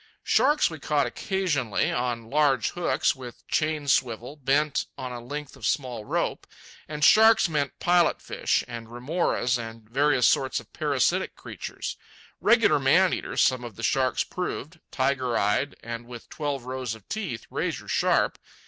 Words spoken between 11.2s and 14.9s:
creatures. Regular man eaters some of the sharks proved,